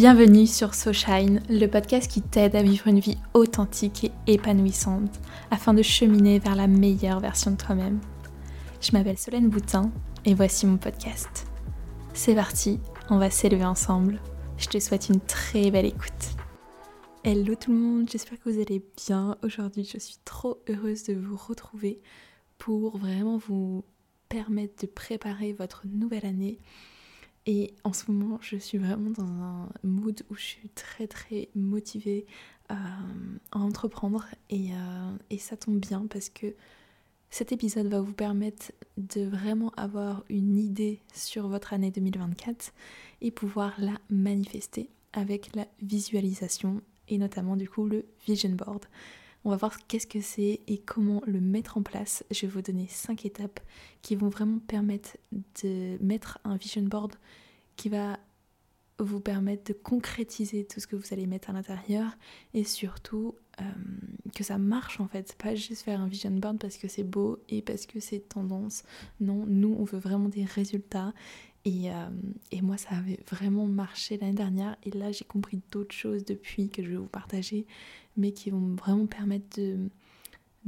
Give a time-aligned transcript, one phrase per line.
[0.00, 5.20] Bienvenue sur So Shine, le podcast qui t'aide à vivre une vie authentique et épanouissante
[5.50, 8.00] afin de cheminer vers la meilleure version de toi-même.
[8.80, 9.92] Je m'appelle Solène Boutin
[10.24, 11.46] et voici mon podcast.
[12.14, 12.80] C'est parti,
[13.10, 14.22] on va s'élever ensemble.
[14.56, 16.30] Je te souhaite une très belle écoute.
[17.22, 19.36] Hello tout le monde, j'espère que vous allez bien.
[19.42, 22.00] Aujourd'hui, je suis trop heureuse de vous retrouver
[22.56, 23.84] pour vraiment vous
[24.30, 26.56] permettre de préparer votre nouvelle année
[27.46, 31.48] et en ce moment, je suis vraiment dans un mood où je suis très très
[31.54, 32.26] motivée
[32.70, 32.74] euh,
[33.52, 36.54] à entreprendre et, euh, et, ça tombe bien parce que
[37.30, 42.72] cet épisode va vous permettre de vraiment avoir une idée sur votre année 2024
[43.22, 48.84] et pouvoir la manifester avec la visualisation et notamment du coup le vision board.
[49.44, 52.24] On va voir qu'est-ce que c'est et comment le mettre en place.
[52.30, 53.60] Je vais vous donner 5 étapes
[54.02, 55.16] qui vont vraiment permettre
[55.62, 57.14] de mettre un vision board
[57.76, 58.18] qui va
[58.98, 62.18] vous permettre de concrétiser tout ce que vous allez mettre à l'intérieur
[62.52, 63.64] et surtout euh,
[64.34, 65.34] que ça marche en fait.
[65.38, 68.82] Pas juste faire un vision board parce que c'est beau et parce que c'est tendance.
[69.20, 71.14] Non, nous on veut vraiment des résultats
[71.64, 72.08] et, euh,
[72.50, 76.70] et moi ça avait vraiment marché l'année dernière et là j'ai compris d'autres choses depuis
[76.70, 77.66] que je vais vous partager
[78.16, 79.88] mais qui vont vraiment permettre de,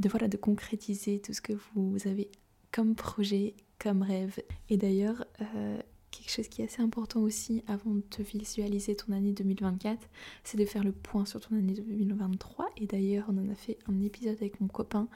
[0.09, 2.29] voilà, de concrétiser tout ce que vous avez
[2.71, 4.39] comme projet, comme rêve.
[4.69, 5.79] Et d'ailleurs, euh,
[6.11, 10.09] quelque chose qui est assez important aussi avant de visualiser ton année 2024,
[10.43, 12.69] c'est de faire le point sur ton année 2023.
[12.77, 15.07] Et d'ailleurs, on en a fait un épisode avec mon copain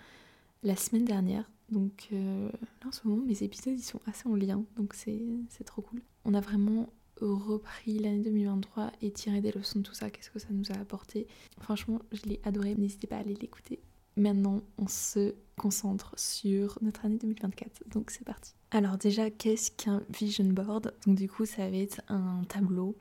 [0.63, 1.50] la semaine dernière.
[1.69, 2.50] Donc euh,
[2.81, 6.02] là en ce moment, mes épisodes ils sont assez en lien, donc c'est trop cool.
[6.25, 10.39] On a vraiment repris l'année 2023 et tiré des leçons de tout ça, qu'est-ce que
[10.39, 11.28] ça nous a apporté?
[11.59, 13.80] Franchement, je l'ai adoré, n'hésitez pas à aller l'écouter.
[14.16, 18.53] Maintenant, on se concentre sur notre année 2024, donc c'est parti.
[18.72, 20.94] Alors déjà, qu'est-ce qu'un vision board?
[21.05, 22.95] Donc du coup, ça va être un tableau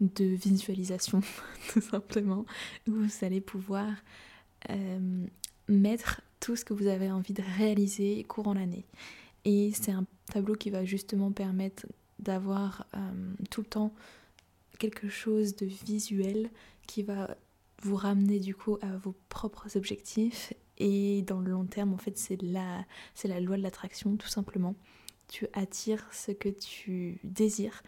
[0.00, 1.20] de visualisation,
[1.72, 2.44] tout simplement,
[2.88, 3.88] où vous allez pouvoir
[4.70, 5.26] euh,
[5.68, 8.84] mettre tout ce que vous avez envie de réaliser courant l'année.
[9.44, 11.86] Et c'est un tableau qui va justement permettre
[12.18, 12.98] d'avoir euh,
[13.48, 13.94] tout le temps
[14.78, 16.50] quelque chose de visuel
[16.88, 17.36] qui va
[17.82, 22.18] vous ramener du coup à vos propres objectifs et dans le long terme en fait
[22.18, 24.74] c'est la, c'est la loi de l'attraction tout simplement.
[25.28, 27.82] Tu attires ce que tu désires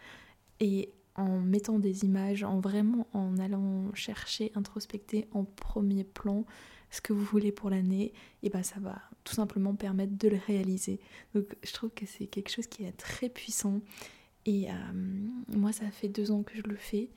[0.61, 6.45] et en mettant des images, en vraiment en allant chercher, introspecter en premier plan
[6.95, 8.13] ce que vous voulez pour l'année,
[8.43, 10.99] et ben ça va tout simplement permettre de le réaliser.
[11.33, 13.81] Donc je trouve que c'est quelque chose qui est très puissant
[14.45, 14.73] et euh,
[15.55, 17.09] moi, ça fait deux ans que je le fais.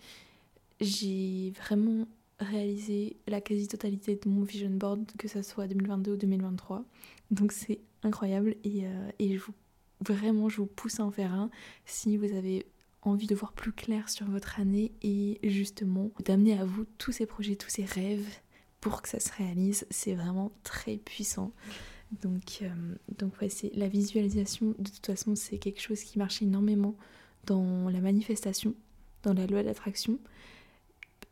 [0.80, 2.08] J'ai vraiment
[2.40, 6.84] réalisé la quasi-totalité de mon vision board, que ça soit 2022 ou 2023.
[7.30, 9.52] Donc c'est incroyable et, euh, et je vous,
[10.00, 11.50] vraiment, je vous pousse à en faire un
[11.84, 12.64] si vous avez
[13.02, 17.26] envie de voir plus clair sur votre année et justement d'amener à vous tous ces
[17.26, 18.28] projets, tous ces rêves
[18.80, 19.86] pour que ça se réalise.
[19.90, 21.52] C'est vraiment très puissant.
[22.22, 22.68] Donc, euh,
[23.18, 23.34] donc
[23.74, 24.74] la visualisation.
[24.78, 26.94] De toute façon, c'est quelque chose qui marche énormément
[27.46, 28.74] dans la manifestation,
[29.22, 30.18] dans la loi d'attraction.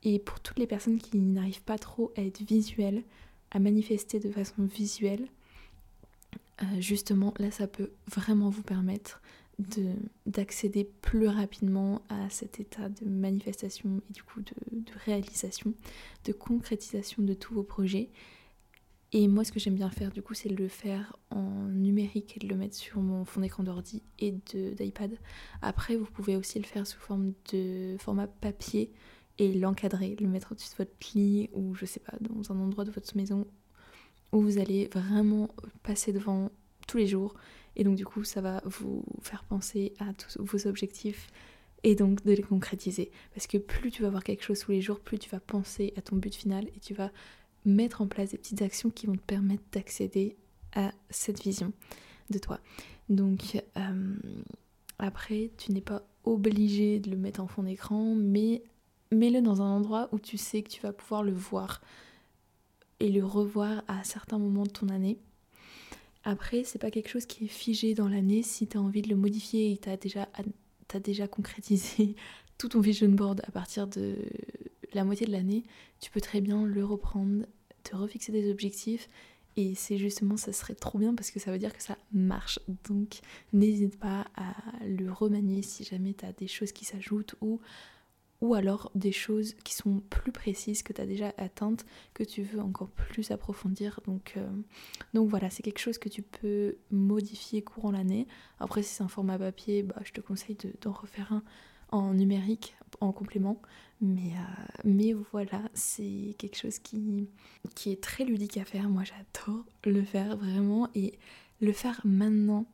[0.02, 3.02] Et pour toutes les personnes qui n'arrivent pas trop à être visuelles,
[3.50, 5.26] à manifester de façon visuelle,
[6.62, 9.20] euh, justement, là, ça peut vraiment vous permettre
[10.26, 15.72] d'accéder plus rapidement à cet état de manifestation et du coup de, de réalisation,
[16.24, 18.10] de concrétisation de tous vos projets
[19.12, 22.36] et moi, ce que j'aime bien faire, du coup, c'est de le faire en numérique
[22.36, 25.16] et de le mettre sur mon fond d'écran d'ordi et d'iPad.
[25.62, 28.92] Après, vous pouvez aussi le faire sous forme de format papier
[29.38, 32.84] et l'encadrer, le mettre au-dessus de votre lit ou je sais pas, dans un endroit
[32.84, 33.46] de votre maison
[34.32, 35.48] où vous allez vraiment
[35.82, 36.50] passer devant
[36.86, 37.34] tous les jours.
[37.76, 41.28] Et donc, du coup, ça va vous faire penser à tous vos objectifs
[41.82, 43.10] et donc de les concrétiser.
[43.34, 45.92] Parce que plus tu vas voir quelque chose tous les jours, plus tu vas penser
[45.96, 47.10] à ton but final et tu vas
[47.64, 50.36] mettre en place des petites actions qui vont te permettre d'accéder
[50.74, 51.72] à cette vision
[52.30, 52.60] de toi.
[53.08, 54.16] Donc euh,
[54.98, 58.62] après, tu n'es pas obligé de le mettre en fond d'écran, mais
[59.12, 61.80] mets-le dans un endroit où tu sais que tu vas pouvoir le voir
[62.98, 65.18] et le revoir à certains moments de ton année.
[66.28, 68.42] Après, c'est pas quelque chose qui est figé dans l'année.
[68.42, 72.16] Si tu as envie de le modifier et tu as déjà, concrétisé
[72.58, 74.16] tout ton vision board à partir de
[74.92, 75.62] la moitié de l'année,
[76.00, 77.46] tu peux très bien le reprendre,
[77.84, 79.08] te refixer des objectifs.
[79.56, 82.58] Et c'est justement, ça serait trop bien parce que ça veut dire que ça marche.
[82.88, 83.20] Donc
[83.52, 84.52] n'hésite pas à
[84.84, 87.60] le remanier si jamais tu des choses qui s'ajoutent ou,
[88.40, 92.42] ou alors des choses qui sont plus précises que tu as déjà atteintes, que tu
[92.42, 94.00] veux encore plus approfondir.
[94.06, 94.46] Donc, euh,
[95.14, 98.26] donc voilà, c'est quelque chose que tu peux modifier courant l'année.
[98.60, 101.42] Après, si c'est un format papier, bah, je te conseille d'en refaire un
[101.90, 103.60] en numérique en complément.
[104.00, 107.28] Mais, euh, mais voilà, c'est quelque chose qui,
[107.74, 108.88] qui est très ludique à faire.
[108.88, 110.88] Moi, j'adore le faire vraiment.
[110.94, 111.18] Et
[111.60, 112.66] le faire maintenant,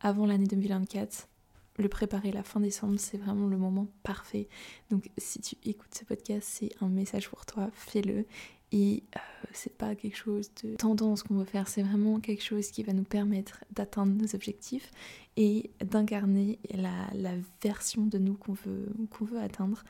[0.00, 1.28] avant l'année 2024,
[1.78, 4.48] le préparer la fin décembre, c'est vraiment le moment parfait.
[4.90, 8.26] Donc si tu écoutes ce podcast, c'est un message pour toi, fais-le.
[8.72, 9.18] Et euh,
[9.52, 12.92] c'est pas quelque chose de tendance qu'on veut faire, c'est vraiment quelque chose qui va
[12.92, 14.90] nous permettre d'atteindre nos objectifs
[15.36, 17.32] et d'incarner la,
[17.62, 19.84] version de nous qu'on veut atteindre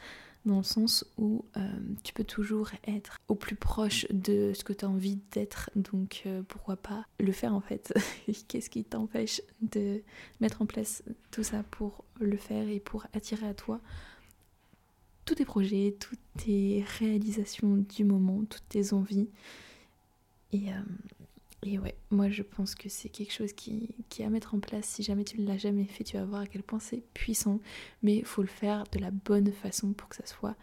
[0.46, 1.60] dans le sens où euh,
[2.04, 6.22] tu peux toujours être au plus proche de ce que tu as envie d'être, donc
[6.26, 7.92] euh, pourquoi pas le faire en fait.
[8.48, 10.02] Qu'est-ce qui t'empêche de
[10.40, 13.80] mettre en place tout ça pour le faire et pour attirer à toi
[15.24, 19.28] tous tes projets, toutes tes réalisations du moment, toutes tes envies?
[20.52, 20.80] Et, euh,
[21.62, 24.86] et ouais, moi je pense que c'est quelque chose qui, est à mettre en place.
[24.86, 27.60] Si jamais tu ne l'as jamais fait, tu vas voir à quel point c'est puissant.
[28.02, 30.56] Mais il faut le faire de la bonne façon pour que ça soit.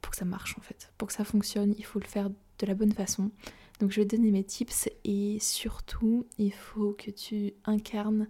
[0.00, 0.92] pour que ça marche en fait.
[0.98, 3.30] Pour que ça fonctionne, il faut le faire de la bonne façon.
[3.78, 8.28] Donc je vais te donner mes tips et surtout, il faut que tu incarnes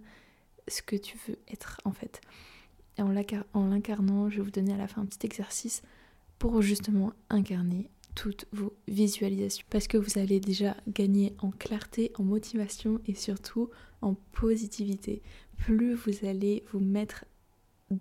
[0.67, 2.21] ce que tu veux être en fait.
[2.97, 5.81] Et en l'incarnant, je vais vous donner à la fin un petit exercice
[6.37, 12.23] pour justement incarner toutes vos visualisations parce que vous allez déjà gagner en clarté, en
[12.23, 13.69] motivation et surtout
[14.01, 15.21] en positivité.
[15.57, 17.25] Plus vous allez vous mettre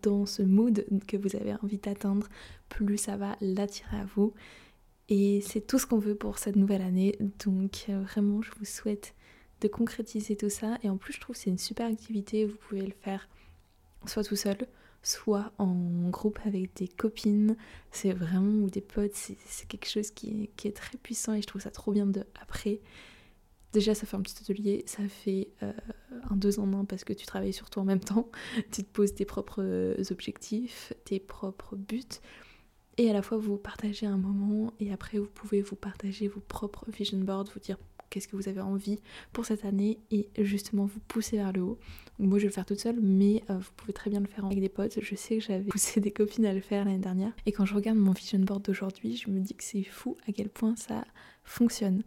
[0.03, 2.29] dans ce mood que vous avez envie d'atteindre,
[2.69, 4.33] plus ça va l'attirer à vous.
[5.09, 7.17] Et c'est tout ce qu'on veut pour cette nouvelle année.
[7.45, 9.15] Donc euh, vraiment, je vous souhaite
[9.61, 10.79] de concrétiser tout ça.
[10.85, 12.45] Et en plus, je trouve que c'est une super activité.
[12.45, 13.29] Vous pouvez le faire
[14.07, 14.57] soit tout seul,
[15.03, 17.57] soit en groupe avec des copines,
[17.91, 21.63] c'est vraiment, ou des potes, c'est quelque chose qui est, très puissant et je trouve
[21.63, 22.81] ça trop bien de après.
[23.73, 25.73] Déjà, ça fait un petit atelier, ça fait euh,
[26.29, 28.29] un deux en un parce que tu travailles sur toi en même temps,
[28.73, 32.03] tu te poses tes propres objectifs, tes propres buts,
[32.99, 36.41] et à la fois vous partagez un moment, et après vous pouvez vous partager vos
[36.41, 37.79] propres vision boards, vous dire
[38.11, 38.99] qu'est-ce que vous avez envie
[39.33, 41.79] pour cette année et justement vous pousser vers le haut.
[42.19, 44.45] moi je vais le faire toute seule, mais euh, vous pouvez très bien le faire
[44.45, 45.01] avec des potes.
[45.01, 47.75] Je sais que j'avais poussé des copines à le faire l'année dernière et quand je
[47.75, 51.05] regarde mon vision board d'aujourd'hui, je me dis que c'est fou à quel point ça
[51.45, 52.03] fonctionne.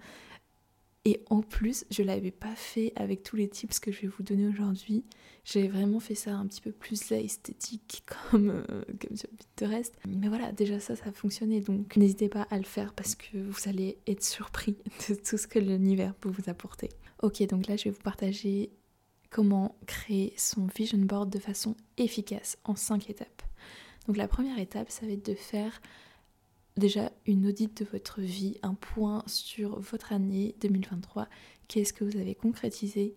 [1.06, 4.24] Et en plus, je l'avais pas fait avec tous les tips que je vais vous
[4.24, 5.04] donner aujourd'hui.
[5.44, 9.94] J'ai vraiment fait ça un petit peu plus esthétique comme, euh, comme sur Pinterest.
[10.08, 11.60] Mais voilà, déjà ça, ça a fonctionné.
[11.60, 14.78] Donc n'hésitez pas à le faire parce que vous allez être surpris
[15.10, 16.88] de tout ce que l'univers peut vous apporter.
[17.22, 18.72] Ok, donc là, je vais vous partager
[19.30, 23.42] comment créer son vision board de façon efficace en 5 étapes.
[24.08, 25.82] Donc la première étape, ça va être de faire
[26.78, 31.28] déjà une audite de votre vie, un point sur votre année 2023.
[31.68, 33.16] Qu'est-ce que vous avez concrétisé?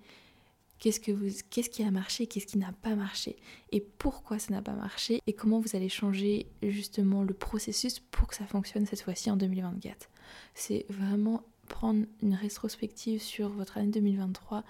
[0.79, 3.37] Qu'est-ce, qui a marché Qu'est-ce qui n'a pas marché?
[3.73, 5.23] Et pourquoi ça n'a pas marché?
[5.27, 9.37] Et comment vous allez changer justement le processus pour que ça fonctionne cette fois-ci en
[9.37, 10.11] 2024
[10.55, 14.65] C'est vraiment prendre une rétrospective sur votre année 2023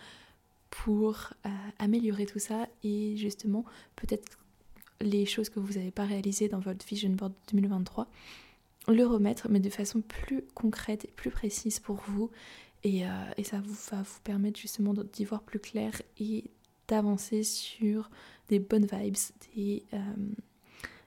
[0.70, 1.48] pour euh,
[1.78, 3.64] améliorer tout ça et justement
[3.96, 4.38] peut-être
[5.00, 8.08] les choses que vous n'avez pas réalisées dans votre vision board 2023
[8.88, 12.30] le remettre, mais de façon plus concrète et plus précise pour vous.
[12.84, 13.08] Et, euh,
[13.42, 16.44] ça vous, va vous permettre justement d'y voir plus clair et
[16.88, 18.10] d'avancer sur
[18.48, 19.16] des bonnes vibes,
[19.54, 19.98] des, euh,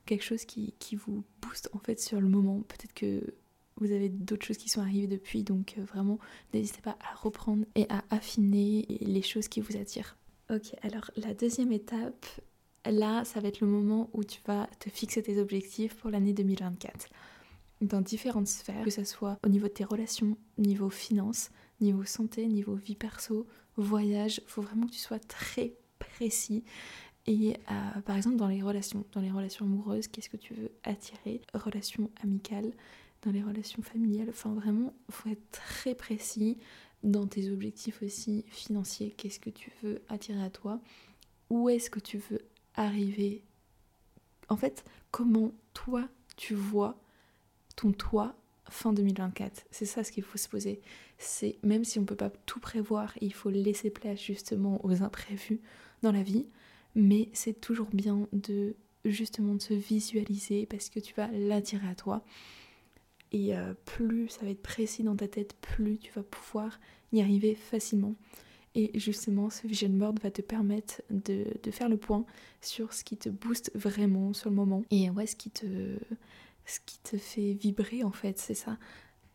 [0.06, 2.62] quelque chose qui, vous booste en fait sur le moment.
[2.68, 3.34] Peut-être que
[3.78, 6.20] vous avez d'autres choses qui sont arrivées depuis, donc euh, vraiment
[6.54, 10.18] n'hésitez pas à reprendre et à affiner les choses qui vous attirent.
[10.50, 12.26] Ok, alors la deuxième étape,
[12.86, 16.34] là, ça va être le moment où tu vas te fixer tes objectifs pour l'année
[16.34, 17.08] 2024
[17.82, 21.50] dans différentes sphères, que ce soit au niveau de tes relations, niveau finances,
[21.82, 24.42] niveau santé, niveau vie perso, voyage.
[24.44, 26.64] Il faut vraiment que tu sois très précis.
[27.26, 30.72] Et euh, par exemple dans les relations, dans les relations amoureuses, qu'est-ce que tu veux
[30.84, 31.42] attirer?
[31.54, 32.72] Relations amicales,
[33.22, 34.30] dans les relations familiales.
[34.30, 36.58] Enfin vraiment, faut être très précis
[37.04, 39.12] dans tes objectifs aussi financiers.
[39.12, 40.82] Qu'est-ce que tu veux attirer à toi?
[41.50, 42.42] Où est-ce que tu veux
[42.76, 43.44] arriver?
[44.50, 47.00] En fait, comment toi tu vois
[47.80, 48.36] ton toi
[48.70, 49.66] fin 2024.
[49.72, 50.82] C'est ça ce qu'il faut se poser.
[51.18, 55.62] C'est même si on peut pas tout prévoir, il faut laisser place justement aux imprévus
[56.02, 56.46] dans la vie,
[56.94, 61.96] mais c'est toujours bien de justement de se visualiser parce que tu vas l'attirer à
[61.96, 62.24] toi.
[63.32, 66.80] Et euh, plus ça va être précis dans ta tête, plus tu vas pouvoir
[67.14, 68.16] y arriver facilement.
[68.76, 72.26] Et justement, ce vision board va te permettre de, de faire le point
[72.62, 75.66] sur ce qui te booste vraiment sur le moment et ouais, ce qui te,
[76.70, 78.78] ce qui te fait vibrer en fait, c'est ça.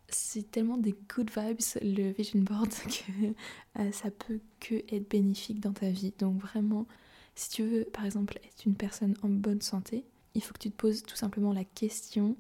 [0.09, 5.61] C'est tellement des good vibes le vision board que euh, ça peut que être bénéfique
[5.61, 6.13] dans ta vie.
[6.19, 6.87] Donc vraiment,
[7.35, 10.71] si tu veux par exemple être une personne en bonne santé, il faut que tu
[10.71, 12.37] te poses tout simplement la question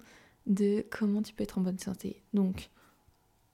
[0.46, 2.22] de comment tu peux être en bonne santé.
[2.34, 2.70] Donc,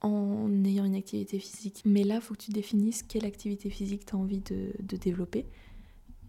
[0.01, 1.83] en ayant une activité physique.
[1.85, 5.45] Mais là, il faut que tu définisses quelle activité physique tu as envie de, développer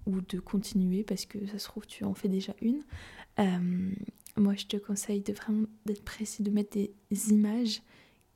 [0.06, 2.82] ou de continuer parce que ça se trouve, tu en fais déjà une.
[3.38, 3.92] Euh,
[4.36, 7.82] moi, je te conseille de vraiment d'être précis, de mettre des images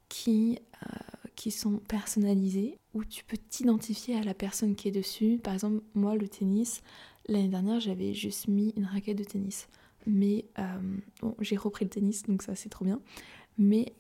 [0.08, 5.38] qui, euh, qui sont personnalisées, où tu peux t'identifier à la personne qui est dessus.
[5.42, 6.82] Par exemple, moi, le tennis,
[7.28, 9.68] l'année dernière, j'avais juste mis une raquette de tennis.
[10.06, 10.64] Mais euh,
[11.20, 13.00] bon, j'ai repris le tennis, donc ça c'est trop bien.
[13.58, 13.94] Mais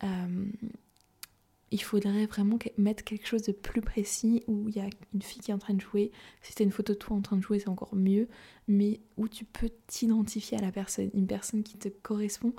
[1.72, 5.40] il faudrait vraiment mettre quelque chose de plus précis où il y a une fille
[5.42, 6.12] qui est en train de jouer.
[6.42, 8.28] Si c'est une photo de toi en train de jouer, c'est encore mieux.
[8.68, 12.54] Mais où tu peux t'identifier à la personne, une personne qui te correspond.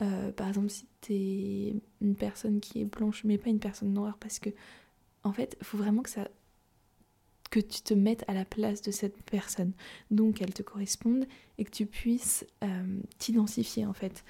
[0.00, 4.16] Euh, par exemple, si t'es une personne qui est blanche, mais pas une personne noire,
[4.18, 4.50] parce que
[5.22, 6.28] en fait, faut vraiment que ça
[7.50, 9.72] que tu te mettes à la place de cette personne,
[10.10, 11.26] donc qu'elle te corresponde
[11.58, 14.24] et que tu puisses euh, t'identifier en fait.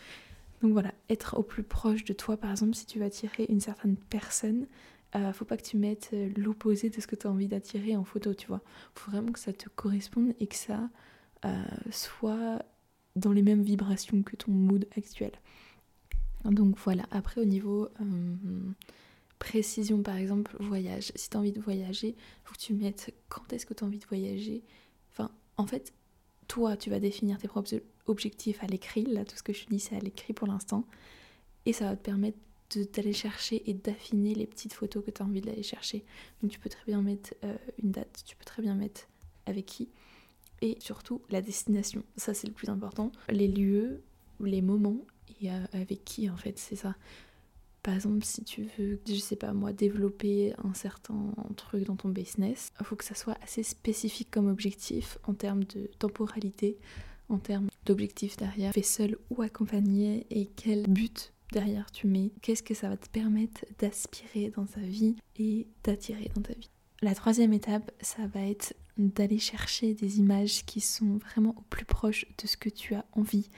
[0.62, 3.60] Donc voilà, être au plus proche de toi, par exemple, si tu vas attirer une
[3.60, 4.66] certaine personne,
[5.14, 7.96] euh, faut pas que tu mettes euh, l'opposé de ce que tu as envie d'attirer
[7.96, 8.60] en photo, tu vois.
[8.94, 10.88] Faut vraiment que ça te corresponde et que ça
[11.44, 12.62] euh, soit
[13.14, 15.32] dans les mêmes vibrations que ton mood actuel.
[16.44, 17.88] Donc voilà, après au niveau
[19.38, 21.12] précision, par exemple, voyage.
[21.14, 23.86] Si tu as envie de voyager, faut que tu mettes quand est-ce que tu as
[23.86, 24.62] envie de voyager.
[25.12, 25.92] Enfin, en fait,
[26.48, 27.70] toi, tu vas définir tes propres
[28.06, 29.04] objectifs à l'écrit.
[29.04, 30.84] Là, tout ce que je te dis, c'est à l'écrit pour l'instant.
[31.64, 32.38] Et ça va te permettre
[32.94, 36.04] d'aller chercher et d'affiner les petites photos que tu as envie d'aller chercher.
[36.42, 39.08] Donc, tu peux très bien mettre euh, une date, tu peux très bien mettre
[39.46, 39.88] avec qui.
[40.62, 42.02] Et surtout, la destination.
[42.16, 43.12] Ça, c'est le plus important.
[43.28, 44.02] Les lieux,
[44.40, 44.98] les moments
[45.40, 46.94] et euh, avec qui, en fait, c'est ça.
[47.86, 52.08] Par exemple, si tu veux, je sais pas moi, développer un certain truc dans ton
[52.08, 56.78] business, il faut que ça soit assez spécifique comme objectif en termes de temporalité,
[57.28, 58.72] en termes d'objectifs derrière.
[58.72, 62.32] Fais seul ou accompagné et quel but derrière tu mets?
[62.42, 66.70] Qu'est-ce que ça va te permettre d'aspirer dans ta vie et d'attirer dans ta vie?
[67.02, 71.84] La troisième étape, ça va être d'aller chercher des images qui sont vraiment au plus
[71.84, 73.48] proche de ce que tu as envie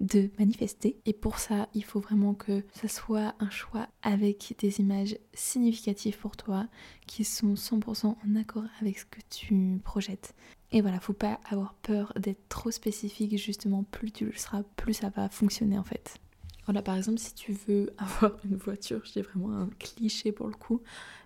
[0.00, 0.96] de manifester.
[1.06, 6.18] Et pour ça, il faut vraiment que ça soit un choix avec des images significatives
[6.18, 6.66] pour toi,
[7.06, 10.34] qui sont 100% en accord avec ce que tu projettes.
[10.70, 14.94] Et voilà, faut pas avoir peur d'être trop spécifique, justement, plus tu le seras, plus
[14.94, 16.18] ça va fonctionner en fait.
[16.66, 20.54] Voilà, par exemple, si tu veux avoir une voiture, j'ai vraiment un cliché pour le
[20.54, 20.82] coup,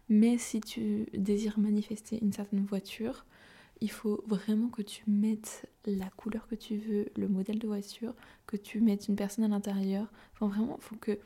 [0.09, 3.26] mais si tu désires manifester une certaine voiture,
[3.83, 8.15] il faut vraiment que tu mettes la couleur que tu veux, le modèle de voiture,
[8.47, 10.07] que tu mettes une personne à l'intérieur.
[10.35, 11.19] Enfin, vraiment, il faut que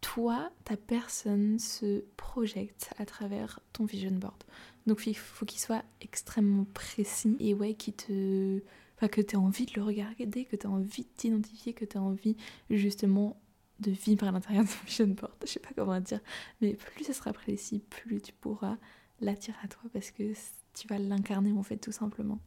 [0.00, 4.42] toi, ta personne se projette à travers ton vision board.
[4.86, 8.60] Donc, il faut qu'il soit extrêmement précis et ouais, qui te.
[8.96, 11.84] Enfin, que tu aies envie de le regarder, que tu aies envie de t'identifier, que
[11.84, 12.36] tu aies envie
[12.70, 13.40] justement
[13.78, 15.34] de vivre à l'intérieur de ton vision board.
[15.42, 16.20] Je sais pas comment dire,
[16.60, 18.78] mais plus ça sera précis, plus tu pourras
[19.20, 20.32] l'attirer à toi parce que
[20.76, 22.38] tu vas l'incarner en fait tout simplement.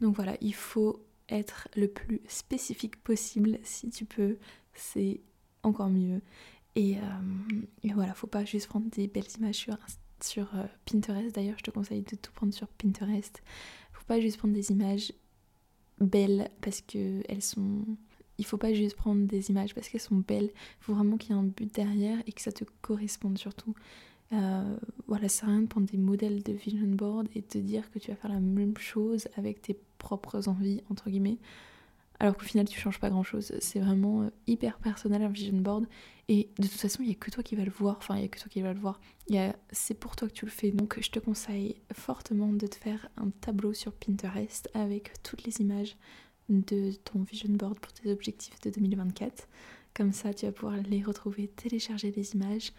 [0.00, 4.38] Donc voilà, il faut être le plus spécifique possible si tu peux,
[4.74, 5.20] c'est
[5.62, 6.22] encore mieux.
[6.74, 9.66] Et, euh, et, voilà, faut pas juste prendre des belles images
[10.20, 11.34] sur, euh, Pinterest.
[11.34, 13.42] D'ailleurs, je te conseille de tout prendre sur Pinterest.
[13.92, 15.12] Faut pas juste prendre des images
[16.00, 17.84] belles parce que elles sont.
[18.38, 20.50] Il faut pas juste prendre des images parce qu'elles sont belles.
[20.54, 23.74] Il faut vraiment qu'il y ait un but derrière et que ça te corresponde surtout.
[24.32, 27.58] Euh, voilà, ça sert à rien de prendre des modèles de vision board et te
[27.58, 31.38] dire que tu vas faire la même chose avec tes propres envies, entre guillemets,
[32.20, 33.52] alors qu'au final tu changes pas grand chose.
[33.60, 35.86] C'est vraiment euh, hyper personnel un vision board
[36.28, 37.96] et de toute façon, il y a que toi qui vas le voir.
[37.96, 39.00] Enfin, il y a que toi qui vas le voir.
[39.70, 40.70] C'est pour toi que tu le fais.
[40.70, 45.62] Donc, je te conseille fortement de te faire un tableau sur Pinterest avec toutes les
[45.62, 45.96] images
[46.50, 49.48] de ton vision board pour tes objectifs de 2024.
[49.94, 52.72] Comme ça, tu vas pouvoir les retrouver, télécharger les images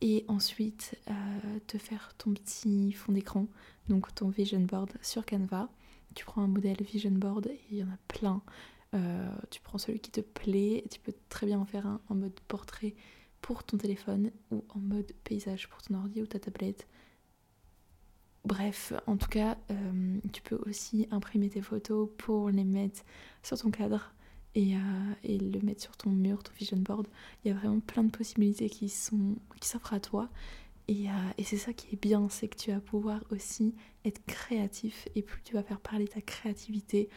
[0.00, 3.46] et ensuite euh, te faire ton petit fond d'écran,
[3.88, 5.68] donc ton vision board sur Canva.
[6.14, 8.42] Tu prends un modèle vision board il y en a plein.
[8.94, 12.14] Euh, tu prends celui qui te plaît tu peux très bien en faire un en
[12.14, 12.94] mode portrait
[13.42, 16.86] pour ton téléphone ou en mode paysage pour ton ordi ou ta tablette.
[18.44, 23.02] Bref, en tout cas, euh, tu peux aussi imprimer tes photos pour les mettre
[23.42, 24.14] sur ton cadre
[24.56, 24.74] et,
[25.22, 27.06] et, le mettre sur ton mur, ton vision board.
[27.44, 30.28] Il y a vraiment plein de possibilités qui sont qui s'offrent à toi.
[30.88, 31.06] Et,
[31.38, 35.22] et c'est ça qui est bien, c'est que tu vas pouvoir aussi être créatif et
[35.22, 37.08] plus tu vas faire parler ta créativité,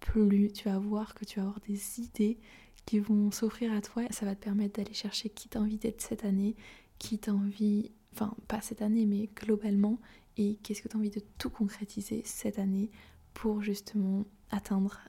[0.00, 2.38] plus tu vas voir que tu vas avoir des idées
[2.86, 4.04] qui vont s'offrir à toi.
[4.10, 6.56] Ça va te permettre d'aller chercher qui t'a envie d'être cette année,
[6.98, 9.98] qui t'a envie, enfin pas cette année, mais globalement,
[10.36, 12.90] et qu'est-ce que tu as envie de tout concrétiser cette année
[13.34, 15.00] pour justement atteindre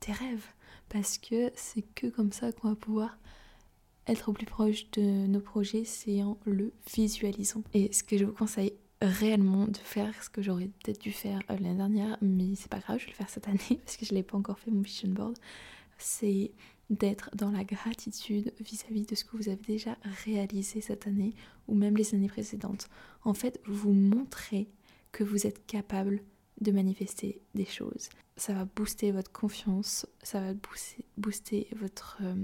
[0.00, 0.46] tes rêves.
[0.94, 3.18] Parce que c'est que comme ça qu'on va pouvoir
[4.06, 7.64] être au plus proche de nos projets, c'est en le visualisant.
[7.72, 11.40] Et ce que je vous conseille réellement de faire, ce que j'aurais peut-être dû faire
[11.50, 14.06] euh, l'année dernière, mais c'est pas grave, je vais le faire cette année parce que
[14.06, 15.36] je l'ai pas encore fait mon vision board,
[15.98, 16.52] c'est
[16.90, 21.34] d'être dans la gratitude vis-à-vis de ce que vous avez déjà réalisé cette année
[21.66, 22.88] ou même les années précédentes.
[23.24, 24.68] En fait, vous montrez
[25.10, 26.22] que vous êtes capable
[26.60, 28.08] de manifester des choses.
[28.36, 30.54] Ça va booster votre confiance, ça va
[31.16, 32.34] booster, votre euh,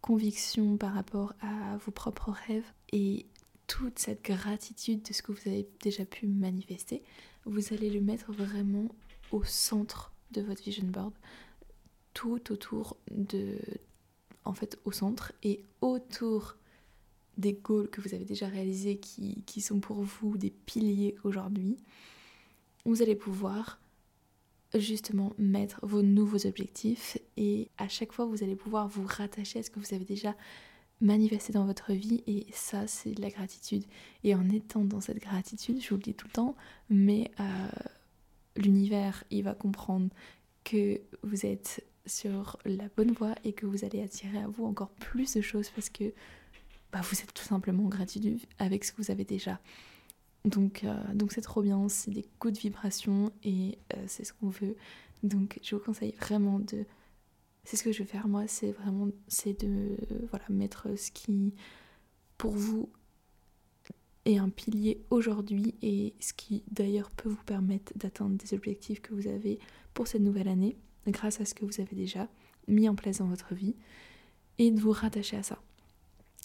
[0.00, 2.70] conviction par rapport à vos propres rêves.
[2.92, 3.26] Et
[3.66, 7.02] toute cette gratitude de ce que vous avez déjà pu manifester,
[7.44, 8.88] vous allez le mettre vraiment
[9.30, 11.12] au centre de votre vision board,
[12.14, 13.56] tout autour de,
[14.44, 16.56] en fait, au centre et autour
[17.38, 21.78] des goals que vous avez déjà réalisés qui, qui sont pour vous des piliers aujourd'hui,
[22.84, 23.80] vous allez pouvoir
[24.74, 29.62] justement mettre vos nouveaux objectifs et à chaque fois vous allez pouvoir vous rattacher à
[29.62, 30.36] ce que vous avez déjà
[31.00, 33.84] manifesté dans votre vie et ça c'est de la gratitude.
[34.22, 36.56] Et en étant dans cette gratitude je vous le dis tout le temps
[36.88, 37.68] mais euh,
[38.56, 40.08] l'univers il va comprendre
[40.62, 44.90] que vous êtes sur la bonne voie et que vous allez attirer à vous encore
[44.90, 46.12] plus de choses parce que
[46.92, 49.60] bah, vous êtes tout simplement en gratitude avec ce que vous avez déjà
[50.44, 54.32] donc, euh, donc c'est trop bien, c'est des coups de vibration et euh, c'est ce
[54.32, 54.76] qu'on veut.
[55.22, 56.84] Donc je vous conseille vraiment de...
[57.64, 59.96] C'est ce que je vais faire moi, c'est vraiment c'est de
[60.30, 61.52] voilà, mettre ce qui
[62.38, 62.88] pour vous
[64.24, 69.14] est un pilier aujourd'hui et ce qui d'ailleurs peut vous permettre d'atteindre des objectifs que
[69.14, 69.58] vous avez
[69.92, 72.28] pour cette nouvelle année grâce à ce que vous avez déjà
[72.66, 73.76] mis en place dans votre vie
[74.58, 75.60] et de vous rattacher à ça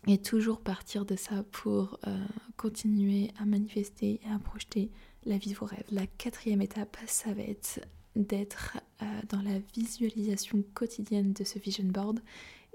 [0.08, 2.18] et toujours partir de ça pour euh,
[2.58, 4.92] continuer à manifester et à projeter
[5.26, 5.86] la vie de vos rêves.
[5.92, 7.82] La quatrième étape, ça va être
[8.16, 12.20] d'être euh, dans la visualisation quotidienne de ce vision board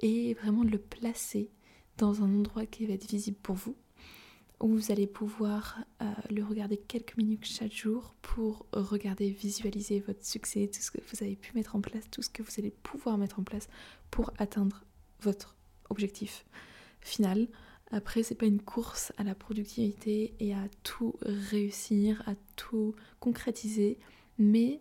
[0.02, 1.50] et vraiment de le placer
[1.98, 3.76] dans un endroit qui va être visible pour vous,
[4.60, 10.24] où vous allez pouvoir euh, le regarder quelques minutes chaque jour pour regarder, visualiser votre
[10.24, 12.72] succès, tout ce que vous avez pu mettre en place, tout ce que vous allez
[12.82, 13.68] pouvoir mettre en place
[14.10, 14.84] pour atteindre
[15.20, 15.56] votre
[15.90, 16.44] objectif
[17.00, 17.48] final.
[17.90, 23.98] Après, c'est pas une course à la productivité et à tout réussir, à tout concrétiser,
[24.38, 24.80] mais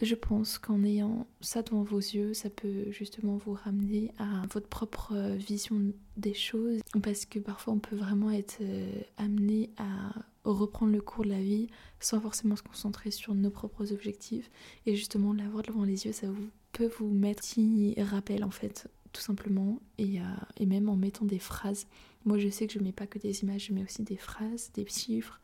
[0.00, 4.68] je pense qu'en ayant ça devant vos yeux, ça peut justement vous ramener à votre
[4.68, 10.12] propre vision des choses, parce que parfois on peut vraiment être euh, amené à
[10.44, 11.68] reprendre le cours de la vie
[12.00, 14.50] sans forcément se concentrer sur nos propres objectifs,
[14.86, 16.26] et justement l'avoir devant les yeux, ça
[16.72, 20.24] peut vous mettre petit rappel en fait tout simplement, et, euh,
[20.56, 21.86] et, même en mettant des phrases.
[22.24, 24.70] Moi, je sais que je mets pas que des images, je mets aussi des phrases,
[24.74, 25.40] des chiffres,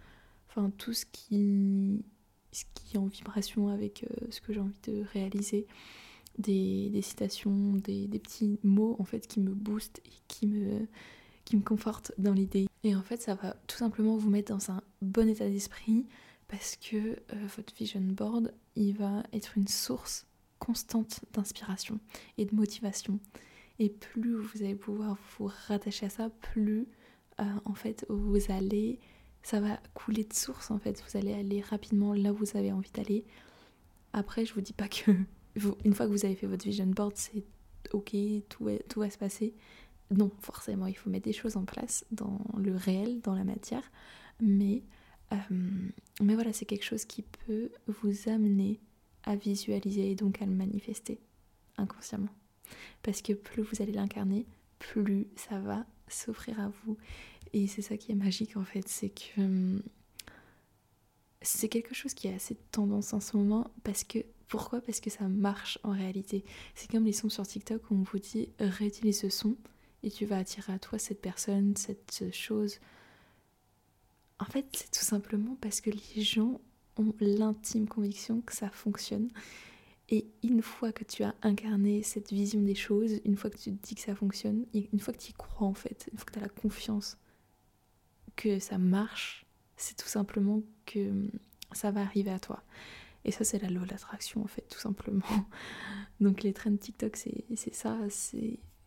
[0.48, 2.02] enfin tout ce qui,
[2.52, 5.66] ce qui est en vibration avec euh, ce que j'ai envie de réaliser,
[6.38, 10.86] des, des citations, des, des, petits mots en fait qui me boostent et qui me,
[11.44, 12.68] qui me confortent dans l'idée.
[12.84, 16.06] Et en fait, ça va tout simplement vous mettre dans un bon état d'esprit
[16.46, 17.16] parce que euh,
[17.56, 20.26] votre vision board, il va être une source
[20.58, 22.00] constante d'inspiration
[22.36, 23.20] et de motivation.
[23.78, 26.88] Et plus vous allez pouvoir vous rattacher à ça, plus
[27.40, 28.98] euh, en fait vous allez,
[29.42, 31.02] ça va couler de source en fait.
[31.08, 33.24] Vous allez aller rapidement là où vous avez envie d'aller.
[34.12, 35.12] Après, je vous dis pas que
[35.84, 37.44] une fois que vous avez fait votre vision board, c'est
[37.92, 38.16] ok,
[38.48, 38.64] tout,
[38.96, 39.54] va se passer.
[40.10, 43.82] Non, forcément, il faut mettre des choses en place dans le réel, dans la matière.
[44.40, 44.82] Mais,
[45.32, 45.36] euh,
[46.22, 48.80] mais voilà, c'est quelque chose qui peut vous amener
[49.24, 51.20] à visualiser et donc à le manifester
[51.76, 52.30] inconsciemment.
[53.02, 54.46] Parce que plus vous allez l'incarner,
[54.78, 56.96] plus ça va s'offrir à vous.
[57.52, 59.82] Et c'est ça qui est magique en fait, c'est que hum,
[61.42, 64.80] c'est quelque chose qui a assez de tendance en ce moment parce que pourquoi?
[64.80, 66.44] Parce que ça marche en réalité.
[66.74, 69.56] C'est comme les sons sur TikTok où on vous dit réutilise ce son
[70.02, 72.78] et tu vas attirer à toi cette personne, cette chose.
[74.38, 76.60] En fait, c'est tout simplement parce que les gens
[76.96, 79.30] ont l'intime conviction que ça fonctionne
[80.10, 83.76] et une fois que tu as incarné cette vision des choses, une fois que tu
[83.76, 86.26] te dis que ça fonctionne, une fois que tu y crois en fait, une fois
[86.26, 87.18] que tu as la confiance
[88.36, 89.44] que ça marche,
[89.76, 91.30] c'est tout simplement que hum,
[91.72, 92.62] ça va arriver à toi.
[93.24, 95.26] Et ça, c'est la loi de l'attraction en fait, tout simplement.
[96.20, 97.98] Donc les trends TikTok, c'est ça.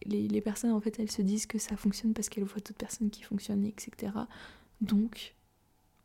[0.05, 2.73] les, les, personnes en fait, elles se disent que ça fonctionne parce qu'elles voient d'autres
[2.73, 4.13] personnes qui fonctionnent, etc.
[4.79, 5.35] Donc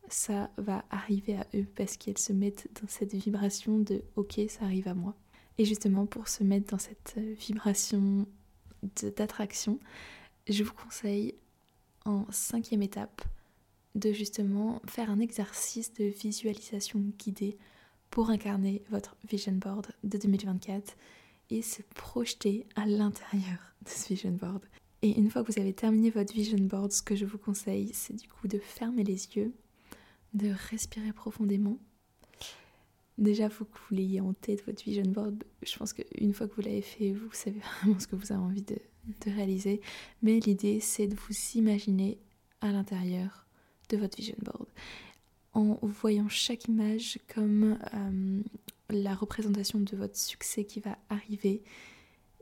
[0.09, 4.65] ça va arriver à eux parce qu'elles se mettent dans cette vibration de ok, ça
[4.65, 5.15] arrive à moi.
[5.59, 8.27] Et justement, pour se mettre dans cette euh, vibration
[9.17, 9.79] d'attraction,
[10.49, 11.35] je vous conseille
[12.05, 13.23] en cinquième étape
[13.95, 17.57] de justement faire un exercice de visualisation guidée
[18.11, 20.95] pour incarner votre vision board de 2024
[21.51, 24.63] et se projeter à l'intérieur de ce vision board.
[25.03, 27.91] Et une fois que vous avez terminé votre vision board, ce que je vous conseille,
[27.93, 29.53] c'est du coup de fermer les yeux,
[30.37, 31.79] de respirer profondément.
[33.19, 35.43] Déjà, faut que vous l'ayez en tête, votre vision board.
[35.63, 38.43] Je pense qu'une fois que vous l'avez fait, vous savez vraiment ce que vous avez
[38.43, 38.77] envie de,
[39.27, 39.81] réaliser.
[40.23, 42.19] Mais l'idée, c'est de vous imaginer
[42.61, 43.47] à l'intérieur
[43.89, 44.69] de votre vision board.
[45.55, 48.43] En voyant chaque image comme euh,
[48.91, 51.63] la représentation de votre succès qui va arriver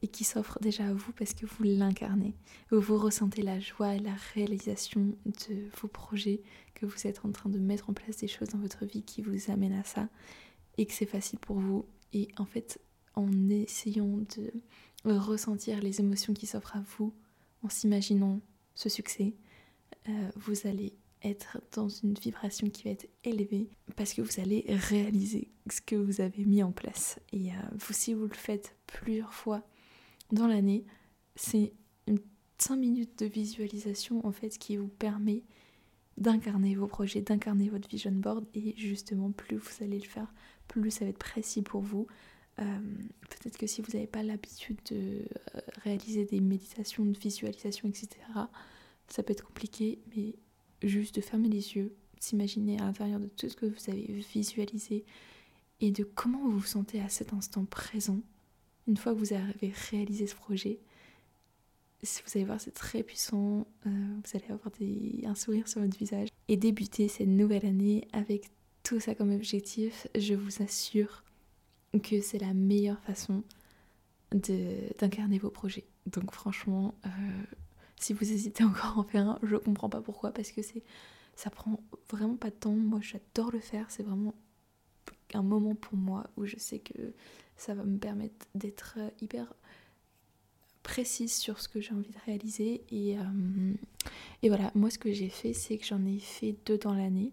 [0.04, 2.34] et qui s'offre déjà à vous parce que vous l'incarnez.
[2.70, 6.42] Vous ressentez la joie et la réalisation de vos projets,
[6.74, 9.22] que vous êtes en train de mettre en place des choses dans votre vie qui
[9.22, 10.10] vous amènent à ça
[10.76, 11.86] et que c'est facile pour vous.
[12.12, 12.78] Et en fait,
[13.14, 17.14] en essayant de ressentir les émotions qui s'offrent à vous,
[17.62, 18.42] en s'imaginant
[18.74, 19.32] ce succès,
[20.10, 24.66] euh, vous allez être dans une vibration qui va être élevée parce que vous allez
[24.68, 27.18] réaliser ce que vous avez mis en place.
[27.32, 29.62] Et euh, vous, si vous le faites plusieurs fois
[30.34, 30.84] dans l'année,
[31.36, 31.72] c'est
[32.58, 35.42] 5 minutes de visualisation en fait qui vous permet
[36.16, 40.32] d'incarner vos projets, d'incarner votre vision board et justement plus vous allez le faire,
[40.68, 42.06] plus ça va être précis pour vous.
[42.60, 42.78] Euh,
[43.28, 48.08] peut-être que si vous n'avez pas l'habitude de euh, réaliser des méditations, de visualisation, etc.,
[49.08, 50.36] ça peut être compliqué, mais
[50.82, 55.04] juste de fermer les yeux, s'imaginer à l'intérieur de tout ce que vous avez visualisé
[55.80, 58.20] et de comment vous vous sentez à cet instant présent,
[58.86, 60.78] une fois que vous avez réalisé ce projet,
[62.04, 63.66] vous allez voir, c'est très puissant.
[63.86, 64.70] Euh, vous allez avoir
[65.24, 66.28] un sourire sur votre visage.
[66.48, 68.50] Et débuter cette nouvelle année avec
[68.82, 71.24] tout ça comme objectif, je vous assure
[72.02, 73.42] que c'est la meilleure façon
[74.32, 75.86] d'incarner vos projets.
[76.06, 77.08] Donc franchement, euh,
[77.96, 80.82] si vous hésitez encore à en faire un, je comprends pas pourquoi, parce que c'est
[81.36, 82.72] ça prend vraiment pas de temps.
[82.72, 83.90] Moi, j'adore le faire.
[83.90, 84.34] C'est vraiment
[85.32, 87.12] un moment pour moi où je sais que
[87.56, 89.52] ça va me permettre d'être euh, hyper
[90.82, 92.82] précise sur ce que j'ai envie de réaliser.
[92.90, 93.74] Et, euh,
[94.42, 97.32] et voilà, moi ce que j'ai fait, c'est que j'en ai fait deux dans l'année.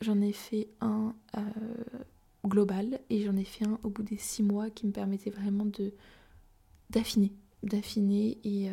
[0.00, 1.40] J'en ai fait un euh,
[2.46, 5.64] global et j'en ai fait un au bout des six mois qui me permettait vraiment
[5.64, 5.92] de
[6.90, 7.32] d'affiner
[7.64, 8.70] d'affiner et,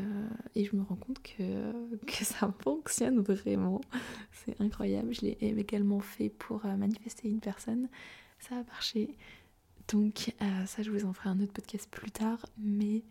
[0.53, 3.81] et, je me rends compte que, que ça fonctionne vraiment.
[4.31, 5.11] C'est incroyable.
[5.11, 7.89] Je l'ai également fait pour manifester une personne.
[8.39, 9.17] Ça a marché.
[9.87, 13.03] Donc euh, ça, je vous en ferai un autre podcast plus tard, mais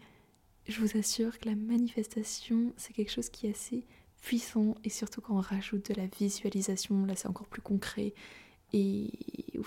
[0.66, 3.86] je vous assure que la manifestation, c'est quelque chose qui est assez
[4.22, 8.14] puissant, et surtout quand on rajoute de la visualisation, là c'est encore plus concret.
[8.72, 9.12] Et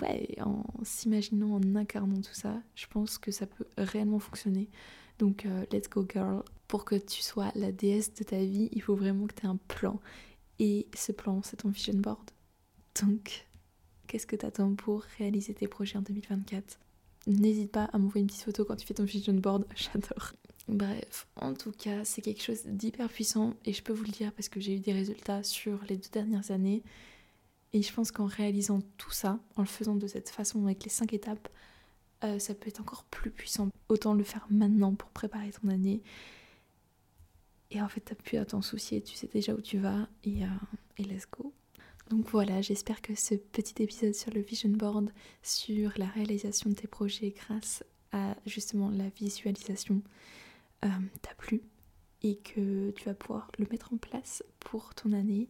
[0.02, 4.68] ouais, en s'imaginant, en incarnant tout ça, je pense que ça peut réellement fonctionner.
[5.18, 6.42] Donc euh, let's go girl.
[6.66, 9.48] Pour que tu sois la déesse de ta vie, il faut vraiment que tu aies
[9.48, 9.98] un plan.
[10.58, 12.30] Et ce plan, c'est ton vision board.
[13.00, 13.46] Donc,
[14.06, 16.78] qu'est-ce que tu attends pour réaliser tes projets en 2024
[17.28, 20.32] N'hésite pas à m'envoyer une petite photo quand tu fais ton vision board, j'adore.
[20.66, 24.32] Bref, en tout cas, c'est quelque chose d'hyper puissant et je peux vous le dire
[24.32, 26.82] parce que j'ai eu des résultats sur les deux dernières années.
[27.74, 30.90] Et je pense qu'en réalisant tout ça, en le faisant de cette façon avec les
[30.90, 31.48] cinq étapes,
[32.24, 33.68] euh, ça peut être encore plus puissant.
[33.90, 36.02] Autant le faire maintenant pour préparer ton année.
[37.70, 40.44] Et en fait, t'as plus à t'en soucier, tu sais déjà où tu vas et,
[40.44, 40.48] euh,
[40.96, 41.52] et let's go.
[42.08, 45.10] Donc voilà, j'espère que ce petit épisode sur le vision board,
[45.42, 50.02] sur la réalisation de tes projets grâce à justement la visualisation,
[50.84, 50.88] euh,
[51.20, 51.60] t'a plu
[52.22, 55.48] et que tu vas pouvoir le mettre en place pour ton année.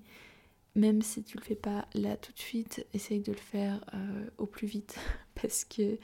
[0.74, 4.28] Même si tu le fais pas là tout de suite, essaye de le faire euh,
[4.38, 4.98] au plus vite
[5.40, 5.98] parce que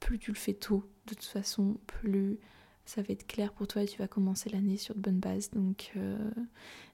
[0.00, 2.40] plus tu le fais tôt, de toute façon, plus
[2.84, 5.50] ça va être clair pour toi et tu vas commencer l'année sur de bonnes bases.
[5.50, 6.30] Donc euh,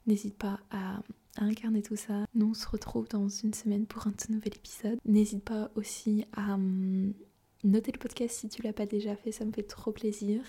[0.07, 1.01] n'hésite pas à
[1.37, 2.27] incarner tout ça.
[2.35, 4.99] Nous, on se retrouve dans une semaine pour un tout nouvel épisode.
[5.05, 7.13] N'hésite pas aussi à hum,
[7.65, 10.43] noter le podcast si tu l'as pas déjà fait, ça me fait trop plaisir.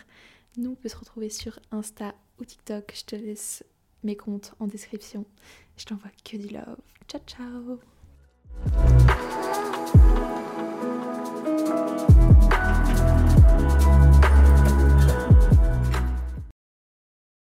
[0.58, 2.94] Nous, on peut se retrouver sur Insta ou TikTok.
[2.96, 3.64] Je te laisse
[4.04, 5.26] mes comptes en description.
[5.78, 6.78] Je t'envoie que du love.
[7.08, 7.80] Ciao, ciao